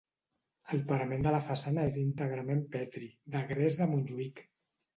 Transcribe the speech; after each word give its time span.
El 0.75 0.79
parament 0.91 1.25
de 1.27 1.33
la 1.35 1.41
façana 1.49 1.85
és 1.91 1.99
íntegrament 2.05 2.65
petri, 2.79 3.13
de 3.37 3.45
gres 3.55 3.81
de 3.83 3.93
Montjuïc. 3.95 4.47